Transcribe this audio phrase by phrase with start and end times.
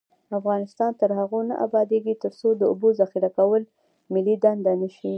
[0.39, 3.61] افغانستان تر هغو نه ابادیږي، ترڅو د اوبو ذخیره کول
[4.13, 5.09] ملي دنده نشي.